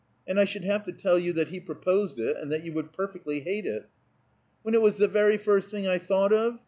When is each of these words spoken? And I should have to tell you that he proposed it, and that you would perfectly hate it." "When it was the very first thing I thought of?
And 0.25 0.39
I 0.39 0.45
should 0.45 0.63
have 0.63 0.81
to 0.85 0.91
tell 0.91 1.19
you 1.19 1.31
that 1.33 1.49
he 1.49 1.59
proposed 1.59 2.19
it, 2.19 2.35
and 2.35 2.51
that 2.51 2.63
you 2.65 2.73
would 2.73 2.91
perfectly 2.91 3.41
hate 3.41 3.67
it." 3.67 3.87
"When 4.63 4.73
it 4.73 4.81
was 4.81 4.97
the 4.97 5.07
very 5.07 5.37
first 5.37 5.69
thing 5.69 5.87
I 5.87 5.99
thought 5.99 6.33
of? 6.33 6.59